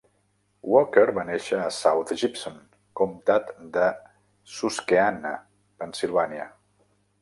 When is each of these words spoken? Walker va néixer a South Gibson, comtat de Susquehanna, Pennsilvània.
Walker 0.75 1.03
va 1.17 1.25
néixer 1.27 1.59
a 1.65 1.67
South 1.81 2.15
Gibson, 2.23 2.57
comtat 3.03 3.55
de 3.79 3.87
Susquehanna, 4.57 5.39
Pennsilvània. 5.83 6.55